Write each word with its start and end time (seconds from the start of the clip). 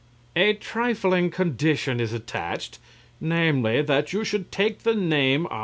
"A 0.35 0.55
trifling 0.55 1.29
condition 1.29 1.99
is 1.99 2.11
attached 2.11 2.79
namely, 3.19 3.83
that 3.83 4.11
you 4.11 4.23
should 4.23 4.51
take 4.51 4.79
the 4.79 4.95
name 4.95 5.41
of 5.41 5.43
Wurzel 5.43 5.49
Flummery." 5.49 5.59